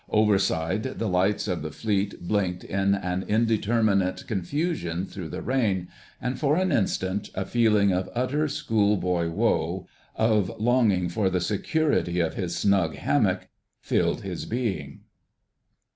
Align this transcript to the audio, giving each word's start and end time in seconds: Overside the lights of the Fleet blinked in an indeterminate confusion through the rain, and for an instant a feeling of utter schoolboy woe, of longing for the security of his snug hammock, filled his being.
Overside 0.09 0.81
the 0.97 1.05
lights 1.07 1.47
of 1.47 1.61
the 1.61 1.69
Fleet 1.69 2.27
blinked 2.27 2.63
in 2.63 2.95
an 2.95 3.23
indeterminate 3.27 4.25
confusion 4.25 5.05
through 5.05 5.29
the 5.29 5.43
rain, 5.43 5.89
and 6.19 6.39
for 6.39 6.55
an 6.55 6.71
instant 6.71 7.29
a 7.35 7.45
feeling 7.45 7.93
of 7.93 8.09
utter 8.15 8.47
schoolboy 8.47 9.29
woe, 9.29 9.85
of 10.15 10.51
longing 10.59 11.07
for 11.07 11.29
the 11.29 11.39
security 11.39 12.19
of 12.19 12.33
his 12.33 12.55
snug 12.55 12.95
hammock, 12.95 13.49
filled 13.79 14.21
his 14.21 14.45
being. 14.47 15.01